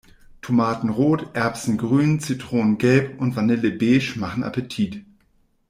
Tomatenrot, 0.41 1.35
erbsengrün, 1.35 2.19
zitronengelb 2.19 3.21
und 3.21 3.35
vanillebeige 3.35 4.15
machen 4.17 4.41
Appetit. 4.43 5.05